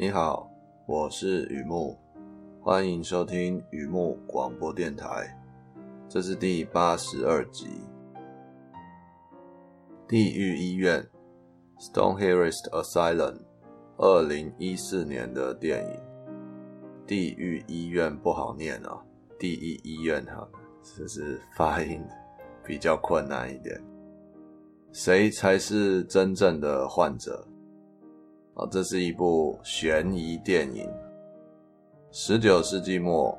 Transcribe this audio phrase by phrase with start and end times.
[0.00, 0.48] 你好，
[0.86, 1.96] 我是雨木，
[2.62, 5.36] 欢迎收听雨木广播电台，
[6.08, 7.66] 这是第八十二集
[10.06, 11.04] 《地狱医院》
[11.92, 13.40] （Stonehearst Asylum），
[13.96, 16.00] 二零一四年的电影。
[17.04, 19.02] 地狱医院不好念啊，
[19.36, 20.48] 第一医院哈，
[20.80, 22.00] 只是发音
[22.64, 23.76] 比较困难一点。
[24.92, 27.44] 谁才是真正的患者？
[28.58, 30.84] 啊，这是一部悬疑电影。
[32.10, 33.38] 十九世纪末，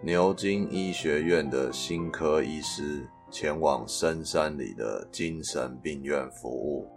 [0.00, 6.88] 牛津医学院的新科医师前往深山里的精神病院服务。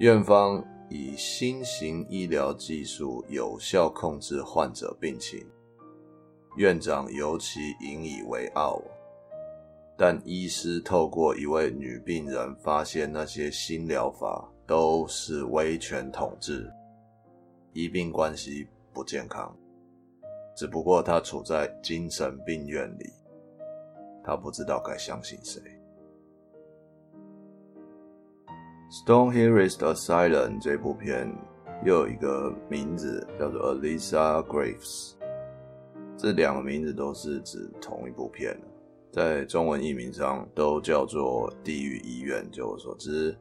[0.00, 5.40] 院方以新型医疗技术有效控制患者病情，
[6.58, 8.82] 院长尤其引以为傲。
[9.96, 16.70] 但医师透过一位女病人发现，那些新疗法都是威权统治，
[17.72, 19.56] 医病关系不健康。
[20.56, 23.12] 只不过他处在精神病院里，
[24.24, 25.60] 他不知道该相信谁。
[28.90, 31.30] Stonehearst Asylum 这部片
[31.84, 35.14] 又有一个名字叫做 Alyssa Graves，
[36.16, 38.58] 这两个名字都是指同一部片。
[39.12, 43.36] 在中文译名上都叫做“地狱医院”，就我所知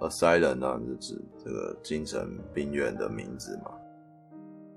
[0.00, 3.72] ，asylum 呢是指这个精神病院的名字嘛。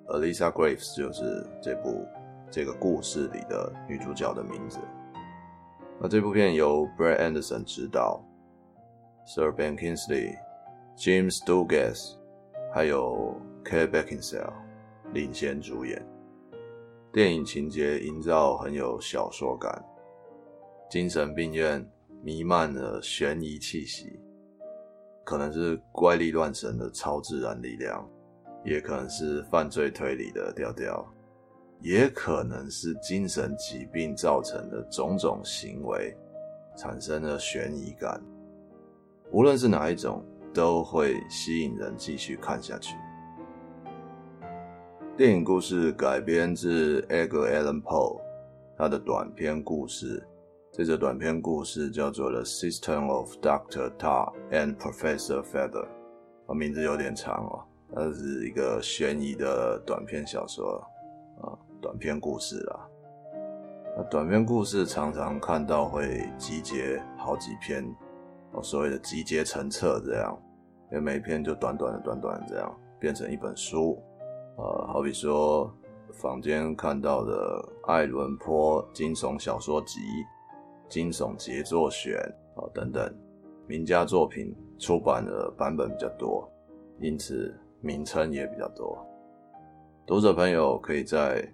[0.08, 2.06] Alisa Graves 就是这部
[2.52, 4.78] 这个故事里的女主角的名字。
[6.00, 8.22] 那这部片由 Brad Anderson 执导
[9.26, 10.38] ，Sir Ben Kingsley、
[10.98, 12.16] Jim Stuges
[12.74, 14.52] 还有 Kate Beckinsale
[15.14, 16.06] 领衔主演。
[17.14, 19.84] 电影情节营造很有小说感，
[20.90, 21.88] 精神病院
[22.22, 24.20] 弥漫了悬疑气息，
[25.24, 28.08] 可能是怪力乱神的超自然力量，
[28.64, 31.06] 也可能是犯罪推理的调调，
[31.80, 36.16] 也可能是精神疾病造成的种种行为
[36.76, 38.22] 产生了悬疑感。
[39.32, 40.24] 无论是哪一种，
[40.54, 42.96] 都会吸引人继续看下去。
[45.16, 48.20] 电影故事改编自 Edgar Allan Poe
[48.78, 50.26] 他的短篇故事，
[50.76, 55.88] 这则短篇故事叫做《The System of Doctor Ta and Professor Feather》，
[56.56, 57.62] 名字有点长哦，
[57.94, 60.84] 它是一个悬疑的短篇小说
[61.44, 62.90] 啊，短篇故事啦。
[63.96, 67.86] 那短篇故事常常看到会集结好几篇，
[68.64, 70.36] 所谓的集结成册这样，
[70.92, 74.02] 因为每篇就短短的、短短的这样，变成一本书。
[74.58, 75.72] 呃，好比说，
[76.14, 80.00] 坊间看到的爱伦坡惊悚小说集、
[80.94, 82.20] 惊悚杰作选
[82.56, 83.12] 啊、等等，
[83.66, 86.48] 名家作品出版的版本比较多，
[87.00, 89.04] 因此名称也比较多。
[90.06, 91.52] 读者朋友可以在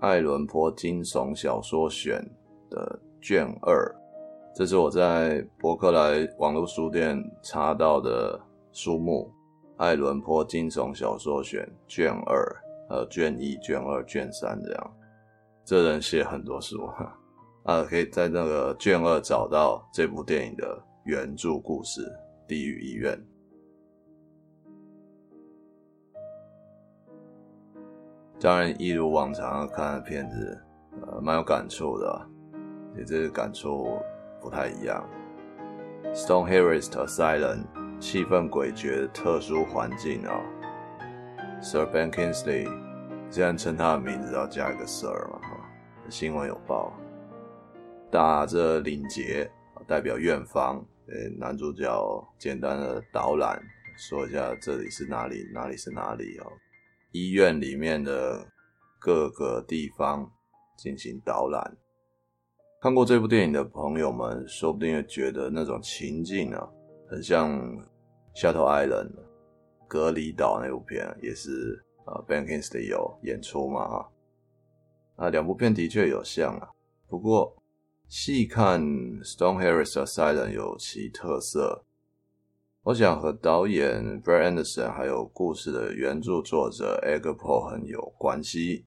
[0.00, 2.22] 爱伦坡惊悚小说选
[2.68, 3.90] 的卷二，
[4.54, 8.38] 这是我在博客来网络书店查到的
[8.70, 9.32] 书目。
[9.78, 14.96] 爱伦坡惊悚小说选卷二，呃，卷一、卷二、卷三这样。
[15.64, 17.18] 这人写很多书哈，
[17.64, 22.02] 啊，可以在那个卷二找到这部电影的原著故事
[22.46, 23.18] 《地狱医院》。
[28.40, 30.62] 当然，一如往常看的片子，
[31.06, 32.26] 呃，蛮有感触的，
[32.96, 33.98] 也这个感触
[34.40, 35.04] 不太一样。
[36.14, 37.64] Stone Harris t Asylum。
[38.00, 40.42] 气氛诡谲的特殊环境啊、哦、
[41.62, 42.68] ，Sir Ben Kingsley，
[43.30, 45.40] 既然称他的名字要加一个 Sir 嘛，
[46.10, 46.92] 新闻有报，
[48.14, 49.50] 打着领结
[49.88, 53.60] 代表院方，给男主角简单的导览，
[53.96, 56.46] 说一下这里是哪里，哪里是哪里哦，
[57.10, 58.46] 医院里面的
[59.00, 60.30] 各个地方
[60.78, 61.76] 进行导览。
[62.80, 66.68] 看过这部电影的朋友们，说不定会觉得那种情境啊，
[67.10, 67.60] 很像。
[68.36, 69.12] Shutter Island，
[69.88, 74.12] 隔离岛那部片也是啊，Ben Kingsley 有演出嘛哈，
[75.14, 76.68] 啊，两部片的确有像啊，
[77.08, 77.56] 不过
[78.08, 78.80] 细看
[79.22, 81.84] Stonehearst Asylum 有其特色，
[82.82, 88.84] 我想和导演 Brad Anderson 还有故事的原著作者 Edgar Poe 很有关系。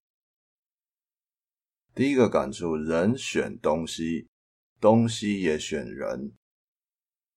[1.94, 4.28] 第一个感触，人选东西，
[4.80, 6.32] 东西也选人。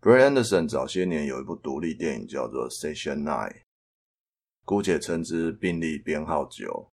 [0.00, 3.52] Brad Anderson 早些年有一部独立电影叫做《Section Nine》，
[4.64, 6.90] 姑且称之病历编号九。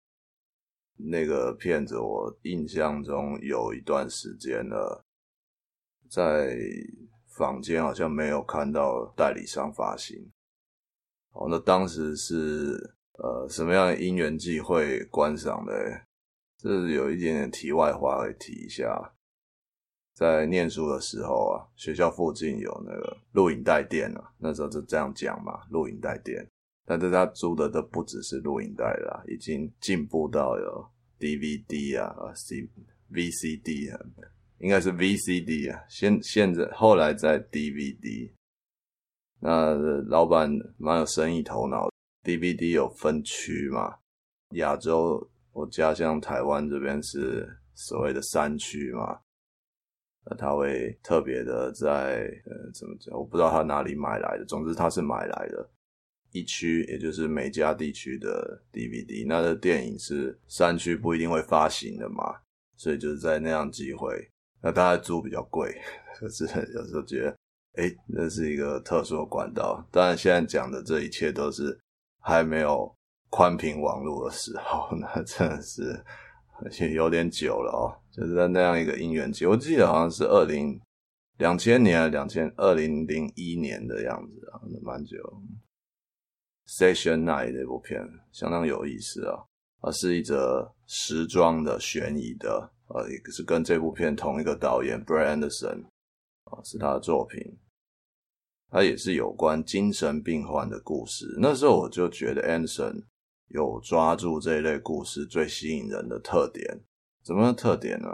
[0.97, 5.05] 那个片子我印象中有一段时间了，
[6.11, 6.57] 在
[7.37, 10.33] 坊间好像没有看到代理商发行。
[11.33, 15.73] 哦，那当时是呃，什么样的因缘际会观赏的？
[16.59, 19.13] 这是有一点点题外话，会提一下。
[20.15, 26.51] 在念书的时候啊，学校附近有那个录影带店啊，那时候就这样讲嘛，录影带店。
[26.87, 30.89] 但是他租的都不只是录影带啦，已经进步到有
[31.19, 32.67] DVD 啊、啊 C、
[33.13, 34.01] VCD 啊，
[34.59, 38.31] 应该是 VCD 啊，现现在后来在 DVD。
[39.39, 39.75] 那
[40.09, 41.91] 老板蛮有生意头脑
[42.23, 43.99] ，DVD 有分区嘛，
[44.53, 49.21] 亚洲我家乡台湾这边是所谓的山区嘛。
[50.25, 53.17] 那他会特别的在呃怎么讲？
[53.17, 54.45] 我不知道他哪里买来的。
[54.47, 55.71] 总之他是买来的，
[56.39, 59.27] 一区也就是美加地区的 DVD。
[59.27, 62.37] 那这电影是山区不一定会发行的嘛，
[62.77, 64.29] 所以就是在那样机会，
[64.63, 65.75] 那大概租比较贵，
[66.19, 67.37] 可是有时候觉得，
[67.83, 69.87] 诶，那是一个特殊的管道。
[69.91, 71.79] 当然现在讲的这一切都是
[72.21, 72.95] 还没有
[73.31, 76.05] 宽频网络的时候， 那真的是。
[76.65, 80.81] 而且有点久了哦，就是在那样一个因缘期，我记得好像是二零
[81.37, 85.19] 两千年，两千二零零一年的样子啊，蛮久。
[86.69, 89.45] Session Night 这部片相当有意思啊，
[89.81, 95.85] 啊，是一则时装的悬疑的，呃，也是跟这部片同一个导演 Brad Anderson
[96.45, 97.59] 啊，是他的作品，
[98.71, 101.37] 他也是有关精神病患的故事。
[101.39, 103.05] 那时候我就觉得 Anderson。
[103.51, 106.81] 有抓住这一类故事最吸引人的特点，
[107.23, 108.09] 怎么样特点呢？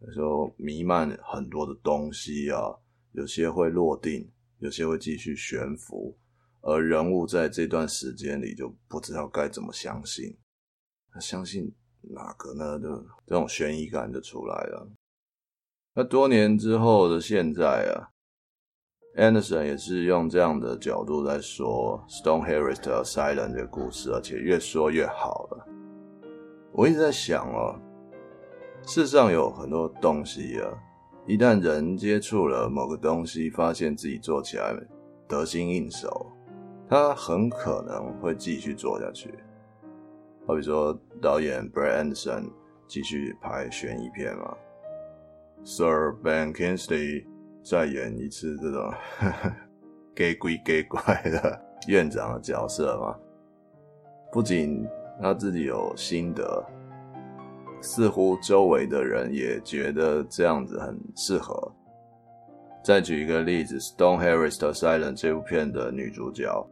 [0.00, 2.76] 有时候弥漫很多的东西啊，
[3.12, 6.14] 有些会落定，有些会继续悬浮，
[6.60, 10.36] 而人物在这段时间里就不知道该怎么相信，
[11.14, 12.78] 那相信哪个呢？
[12.78, 12.88] 就
[13.26, 14.90] 这种悬疑感就出来了。
[15.94, 18.10] 那多年之后的现在啊。
[19.16, 25.66] Anderson 也是用这样的角度在说 Stonehearist Asylum 这个故事，而且越说越好了。
[26.72, 27.76] 我一直在想哦，
[28.86, 30.72] 世上有很多东西啊，
[31.26, 34.72] 一旦人接触了某个东西，发现自己做起来
[35.26, 36.30] 得心应手，
[36.90, 39.32] 他很可能会继续做下去。
[40.46, 40.92] 好比说，
[41.22, 42.50] 导演 Brad Anderson
[42.88, 44.56] 继续拍悬疑片嘛
[45.64, 47.24] ，Sir Ben Kingsley。
[47.62, 48.90] 再演一次这种
[50.16, 53.14] 假鬼假怪的院长的角色嘛，
[54.32, 54.88] 不仅
[55.20, 56.64] 他自己有心得，
[57.82, 61.70] 似乎周围的人也觉得这样子很适合。
[62.82, 66.66] 再举一个例子，《Stonehearist Asylum》这部片的女主角，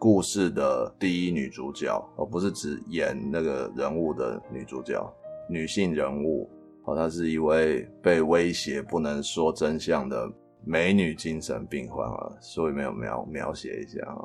[0.00, 4.98] 故事的第一女主角，而不是指演那个人物的女主角，
[5.46, 6.48] 女性人物。
[6.84, 10.26] 哦，她是一位被威胁不能说真相的
[10.64, 14.24] 美女精神病患啊，所以没有描描写一下啊。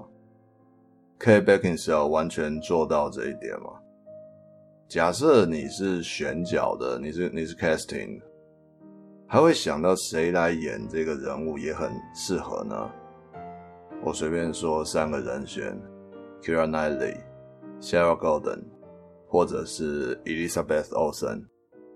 [1.20, 3.72] Kate Beckinsale 完全做到这一点嘛？
[4.88, 8.22] 假设你是选角的，你是你是 casting，
[9.28, 12.90] 还会想到谁来演这个人物也很适合呢？
[14.06, 15.76] 我随便说三个人选
[16.44, 17.18] k i r a Knightley、
[17.82, 18.62] Sarah Golden，
[19.28, 21.44] 或者是 Elizabeth Olsen。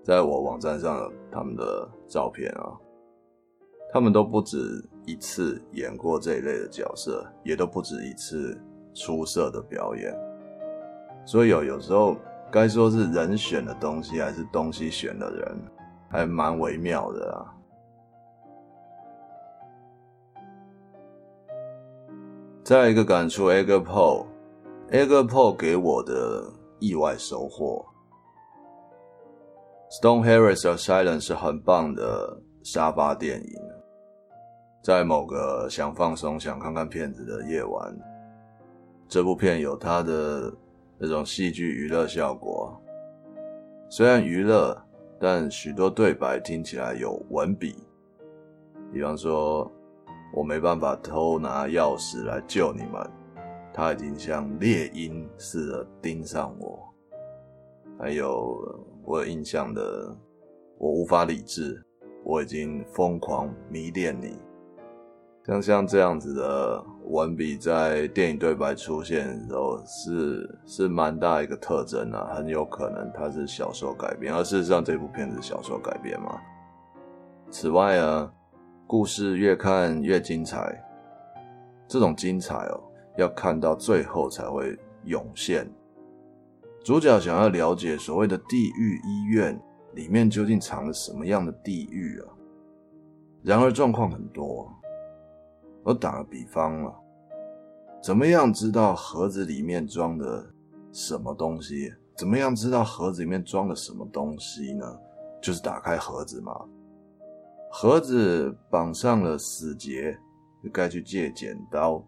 [0.03, 2.73] 在我网站上他们的照片啊，
[3.93, 8.59] 他们都不止一次演过这一类的角色，也都不止一次
[8.95, 10.11] 出色的表演。
[11.27, 12.17] 所以有有时候
[12.51, 15.57] 该说是人选的东西，还是东西选的人，
[16.09, 17.53] 还蛮微妙的啊。
[22.69, 26.43] 再一个感触，Edgar Poe，Edgar Poe 给我的
[26.77, 27.83] 意外收获。
[29.89, 33.59] Stone Harris's Silence 是很棒的沙发电影，
[34.83, 37.91] 在某个想放松、想看看片子的夜晚，
[39.07, 40.53] 这部片有它的
[40.99, 42.79] 那种戏剧娱乐效果。
[43.89, 44.79] 虽然娱乐，
[45.19, 47.75] 但许多对白听起来有文笔。
[48.93, 49.71] 比方说，
[50.33, 53.09] 我没办法偷拿钥匙来救你们，
[53.73, 56.79] 他已经像猎鹰似的盯上我。
[57.99, 58.85] 还有。
[59.05, 60.15] 我有印象的，
[60.77, 61.83] 我无法理智，
[62.23, 64.37] 我已经疯狂迷恋你。
[65.47, 76.39] 像像这样子的文笔，在电影对白出现的时候，是是蛮大一个特征啊，很有可能它是小说改编，而事实上这部片子小说改编嘛。
[77.49, 78.31] 此外啊，
[78.89, 80.83] 故事越看越精彩，
[81.87, 82.81] 这种精彩哦，
[83.17, 85.71] 要看到最后才会涌现。
[86.83, 89.61] 主角想要了解所谓的地狱医院
[89.93, 92.33] 里面究竟藏了什么样的地狱啊？
[93.43, 94.67] 然而状况很多。
[95.83, 96.91] 我打个比方啊，
[98.01, 100.43] 怎么样知道盒子里面装的
[100.91, 101.93] 什么东西？
[102.17, 104.99] 怎么样知道盒子里面装的什么东西呢？
[105.39, 106.59] 就是打开盒子嘛。
[107.71, 110.17] 盒子绑上了死结，
[110.73, 112.03] 该去借剪刀。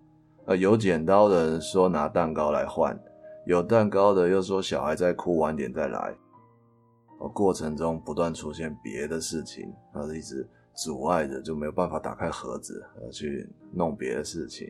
[0.45, 2.99] 呃，有剪刀的人说拿蛋糕来换，
[3.45, 6.15] 有蛋糕的又说小孩在哭，晚点再来。
[7.33, 14.67] 过程中不断出现别的事情，然后一直阻碍着，就没有办法打开盒子，而去弄别的事情。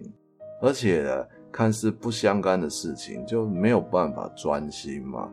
[0.61, 5.31] 而且呢，看似不相干的事情就没有办法专心嘛。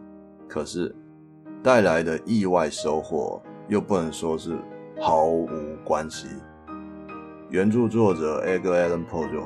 [0.48, 0.94] 可是
[1.62, 4.56] 带来的意外收获又不能说是
[5.00, 5.48] 毫无
[5.84, 6.26] 关系。
[7.50, 9.40] 原著作者 Edgar Allan Poe 就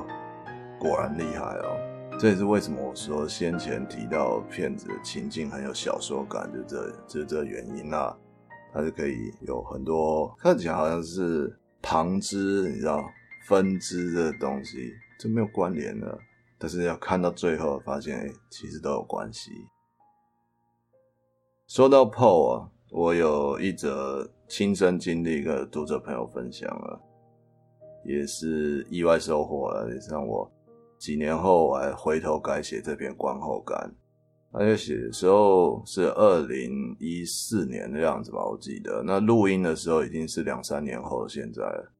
[0.78, 1.76] 果然厉害哦。
[2.18, 8.16] 这也是为什么我说先前提到片子的情境很有小说感，就这就这原因啦、啊。
[8.72, 13.04] 它是可以有很多看起来好像是旁支，你知道
[13.46, 14.92] 分支的东西。
[15.20, 16.18] 就没有关联了，
[16.58, 19.52] 但是要看到最后，发现哎，其实都有关系。
[21.68, 27.00] 说到 Poe 啊，我有一则亲身经历跟读者朋友分享了，
[28.04, 30.50] 也是意外收获了，也是让我
[30.98, 33.90] 几年后我还回头改写这篇观后感。
[34.50, 39.02] 而且写的时候是二零一四年的样子吧，我记得。
[39.02, 41.90] 那录音的时候已经是两三年后现在了，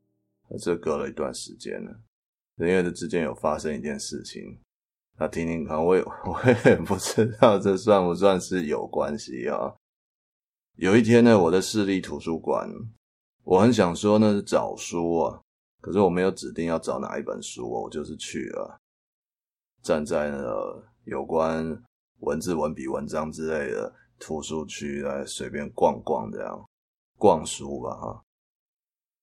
[0.58, 1.90] 这隔了一段时间了。
[2.58, 4.58] 因为这之间有发生一件事情，
[5.18, 9.74] 那听听看，我也 我也不知道这算不算是有关系啊？
[10.76, 12.68] 有一天呢，我在市立图书馆，
[13.44, 15.40] 我很想说那是找书啊，
[15.80, 18.80] 可是我没有指定要找哪一本书，我就是去了，
[19.82, 21.64] 站在那个有关
[22.20, 26.64] 文字、文笔、文章之类的图书区来随便逛逛，这样
[27.18, 28.22] 逛书吧，哈。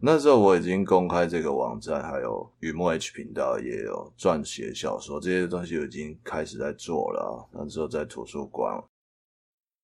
[0.02, 7.50] 那时候我已经公开这个网站，还有雨墨 H 频道也有撰写小说，这些东西已经开始在做了。
[7.52, 8.82] 那时候在图书馆，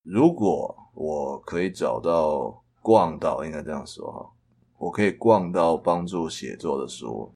[0.06, 4.32] 如果我可以找到逛到，应该这样说哈，
[4.78, 7.32] 我可以逛到帮助写作的书，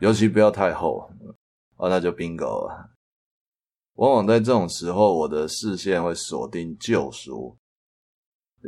[0.00, 1.08] 尤其不要太厚，
[1.76, 2.90] 哦，那就 bingo 了。
[3.94, 7.56] 往往在这种时候，我的视线会锁定旧书，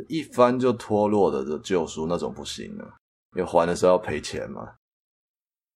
[0.07, 2.97] 一翻就脱落的旧书那种不行了。
[3.35, 4.75] 因为还的时候要赔钱嘛，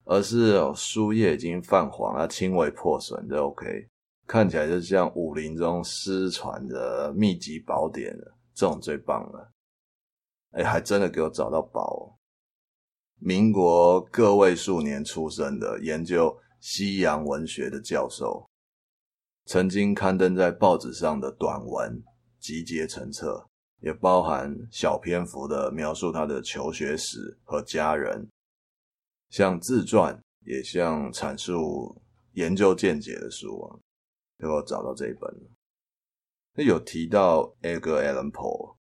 [0.06, 3.90] 而是哦，书页已经泛黄啊，轻微破损就 OK，
[4.32, 9.52] 看起来就像武林中失传的秘籍宝典了，这种最棒了。
[10.52, 12.18] 哎，还真的给我找到宝！
[13.20, 18.48] 民国个位数年出生的研究西洋文学的教授，
[19.48, 22.02] 曾经刊登在报纸上的短文
[22.40, 23.46] 集结成册。
[23.82, 28.30] 也包含小篇幅的描述他的求学史和家人，
[29.30, 32.02] 像自传，也像阐述
[32.34, 33.76] 研究见解的书啊。
[34.42, 35.32] 给我找到这一本，
[36.56, 38.76] 那有提到 Edgar Allan Poe，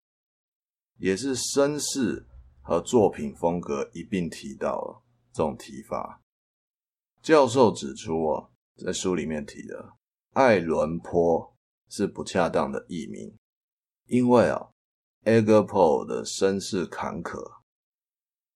[0.96, 2.26] 也是身世
[2.62, 5.02] 和作品风格一并提到了
[5.34, 6.22] 这种提法。
[7.22, 8.48] 教授指出啊，
[8.82, 9.92] 在书里面提的
[10.32, 11.54] 爱伦坡
[11.90, 13.36] 是不恰当的译名，
[14.06, 14.68] 因为啊。
[15.22, 17.60] Edgar Poe 的身世坎坷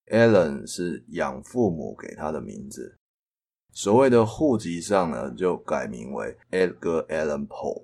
[0.07, 2.97] ，Allen 是养父母给他的名字，
[3.75, 7.83] 所谓的户籍上呢，就改名为 Edgar Allan Poe，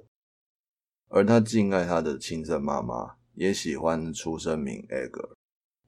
[1.10, 5.32] 而他敬爱他的亲生妈妈，也喜欢出生名 Edgar，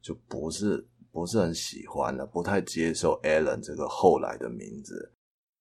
[0.01, 5.13] 就不是不是很喜欢了，不太接受 Allan 这个后来的名字，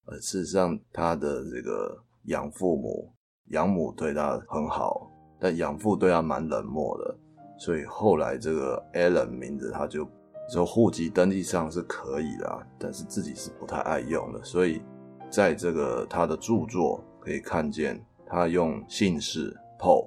[0.06, 3.14] 而事实上他的这个养父母
[3.50, 5.08] 养母对他很好。
[5.38, 7.18] 但养父对他蛮冷漠的，
[7.58, 10.08] 所以后来这个 Allan 名字他就
[10.52, 14.44] 说户籍登记上是可以的啊，但是自己是不太爱用的。
[14.44, 14.82] 所以
[15.30, 20.06] 在这个他的著作可以看见，他用姓氏 Poe，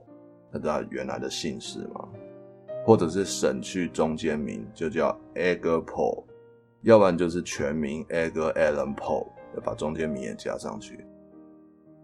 [0.52, 2.08] 那他原来的姓氏嘛，
[2.86, 6.24] 或者是省去中间名就叫 Edgar Poe，
[6.82, 9.26] 要不然就是全名 Edgar Allan Poe，
[9.56, 11.04] 要把中间名也加上去，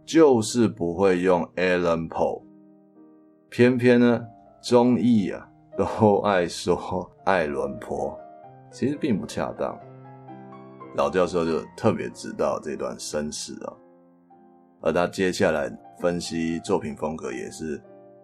[0.04, 2.42] 就是不会用 Allan Poe。
[3.52, 4.26] 偏偏呢，
[4.64, 8.18] 中译啊都爱说爱伦坡，
[8.72, 9.78] 其实并不恰当。
[10.96, 13.74] 老教授就特别知道这段身世啊，
[14.82, 17.82] 而他接下来分析作品风格也是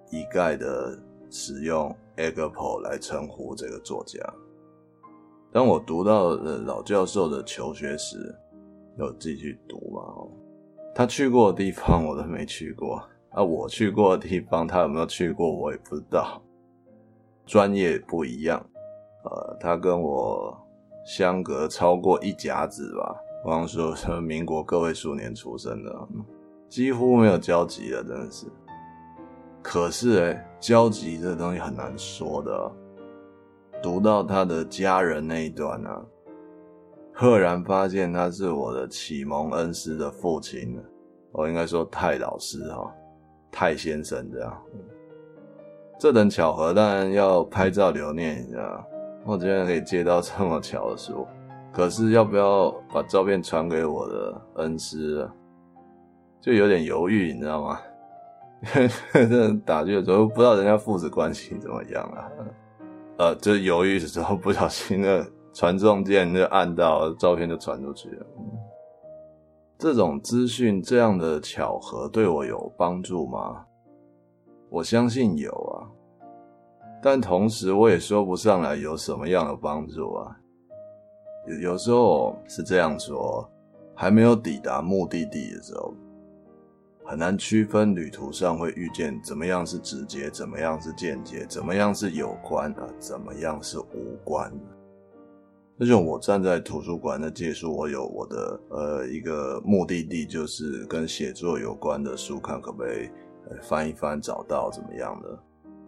[0.10, 0.98] 一概的
[1.30, 4.20] 使用 Agapo 来称呼这个作家。
[5.52, 8.36] 当我读到了老教授的求学史，
[8.98, 10.02] 有继续读嘛？
[10.94, 13.02] 他去过的地方我都没去过。
[13.30, 16.42] 啊、我去过的地方，他有没有去过，我也不知道。
[17.46, 18.68] 专业不一样，
[19.32, 20.58] 呃，他跟我
[21.06, 23.16] 相隔超过一甲子吧，
[23.46, 26.08] 我刚说说民国个位数年出生的，
[26.70, 28.46] 几乎没有交集了，真的是。
[29.62, 32.72] 可是哎，交集这东西很难说的。
[33.82, 36.02] 读到他的家人那一段呢、啊，
[37.14, 40.80] 赫然发现他是我的启蒙恩师的父亲。
[41.32, 42.92] 我应该说泰老师哈，
[43.52, 44.62] 泰先生这样。
[46.00, 48.88] 这等巧合当然要拍照留念一下。
[49.28, 51.28] 我竟然可以接到这么巧的书，
[51.74, 55.30] 可是要不要把照片传给我的恩师，
[56.40, 57.78] 就有点犹豫，你知道吗？
[59.12, 62.32] 这打去的时候不知道人家父子关系怎么样啊？
[63.18, 68.26] 呃，就犹豫的时候不小心的传送键就按到，照片就传出去了。
[69.78, 73.66] 这种资讯这样的巧合对我有帮助吗？
[74.70, 75.52] 我相信有。
[77.02, 80.36] 但同时，我也说不上来有什么样的帮助啊。
[81.48, 83.50] 有有时候是这样说，
[83.96, 85.94] 还没有抵达目的地的时候，
[87.06, 94.52] 很难区分旅途上会遇见怎么样是直接，怎么样是间接，怎么样是有关啊，怎么样是无关。
[95.78, 103.10] 那就我站在图书馆的借书，我有我的呃一个目的地，就是跟写作有关的书，看可不可以
[103.62, 105.40] 翻一翻，找到怎么样的。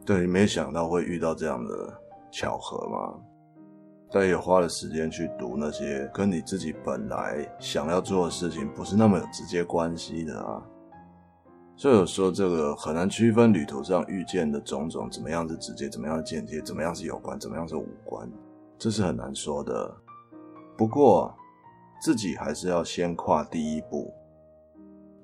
[0.06, 1.94] 对，没想到会遇到这样的
[2.32, 3.14] 巧合嘛？
[4.12, 10.60] 但也花了时间去读那些跟你自己本来想要做的事情不是那么有直接关系的啊。
[11.78, 18.28] 所以有说这个很难区分旅途上遇见的种种，怎么样是直接，怎么样是间接，怎么样是有关，怎么样是无关，
[18.80, 19.96] 这是很难说的。
[20.76, 21.32] 不过
[22.02, 24.12] 自己还是要先跨第一步，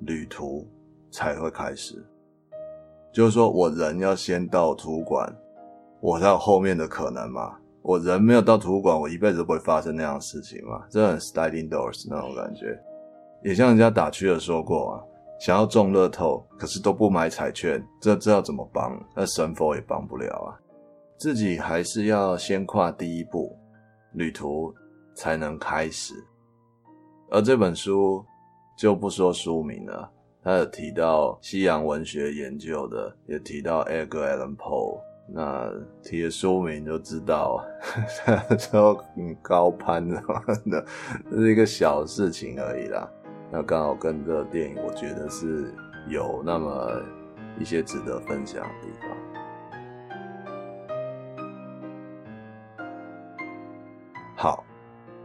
[0.01, 0.67] 旅途
[1.09, 2.05] 才会开始。
[3.15, 5.33] 就是说我人要先到图书馆，
[6.01, 7.55] 我才有后面的可能嘛。
[7.81, 10.83] 我人没有到图书馆，我一辈子不会发生那样的事情嘛。
[10.89, 12.77] 这很 sliding doors 那种感觉，
[13.41, 14.99] 也像人家打趣的说过啊，
[15.39, 19.01] 想要中乐透，可是都不买彩券，这这要怎么帮？
[19.15, 20.59] 那神佛也帮不了啊。
[21.17, 23.57] 自己还是要先跨第一步，
[24.11, 24.73] 旅途
[25.15, 26.13] 才能开始。
[27.31, 28.21] 而这本书
[28.77, 30.11] 就不说书名了。
[30.45, 34.99] 他有提到西洋文学研究的，也提到 Edgar Allan Poe。
[35.27, 37.65] 那提的书名就知道，
[38.71, 40.39] 就很高攀的嘛，
[41.31, 43.11] 这是一个小事情而已啦。
[43.51, 45.73] 那刚好跟这个电影，我觉得是
[46.07, 47.01] 有那么
[47.59, 49.09] 一些值得分享的地方。
[54.35, 54.63] 好，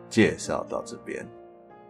[0.09, 1.29] 介绍到这边。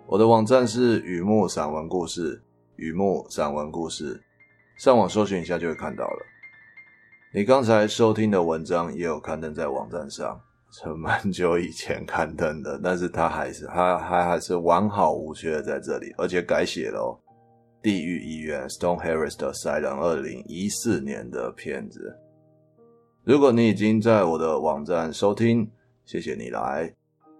[0.04, 2.42] 我的网站是雨木散文故事。
[2.80, 4.18] 雨木散文故事，
[4.78, 6.26] 上网搜寻一下就会看到了。
[7.30, 10.40] 你刚才收听的文章也有刊登在网站上，
[10.72, 17.20] 是蛮久以前刊登的，但是它还是它还还是完好无缺的在这里，而且改写了哦。
[17.82, 22.18] 地狱医院 Stoneharrest Asylum 二零一四年的片子。
[23.24, 25.70] 如果你已经在我的网站收听，
[26.06, 26.90] 谢谢你来，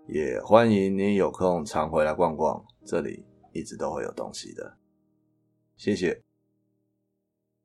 [0.07, 3.25] 也欢迎你有空常回来逛逛，这里
[3.55, 4.77] 一直都会有东西的。
[5.81, 6.23] 谢谢。